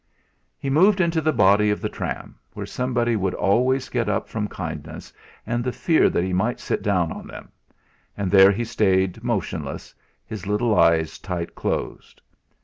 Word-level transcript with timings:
He 0.57 0.71
moved 0.71 0.99
into 0.99 1.21
the 1.21 1.31
body 1.31 1.69
of 1.69 1.79
the 1.79 1.87
tram, 1.87 2.33
where 2.53 2.65
somebody 2.65 3.15
would 3.15 3.35
always 3.35 3.87
get 3.87 4.09
up 4.09 4.27
from 4.27 4.47
kindness 4.47 5.13
and 5.45 5.63
the 5.63 5.71
fear 5.71 6.09
that 6.09 6.23
he 6.23 6.33
might 6.33 6.59
sit 6.59 6.81
down 6.81 7.11
on 7.11 7.27
them; 7.27 7.51
and 8.17 8.31
there 8.31 8.51
he 8.51 8.65
stayed 8.65 9.23
motionless, 9.23 9.93
his 10.25 10.47
little 10.47 10.73
eyes 10.73 11.19
tight 11.19 11.53
closed. 11.53 12.19